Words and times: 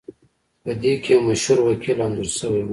پدې 0.63 0.93
کې 1.03 1.11
یو 1.15 1.19
مشهور 1.27 1.57
وکیل 1.63 1.97
انځور 2.05 2.29
شوی 2.39 2.61
و 2.63 2.69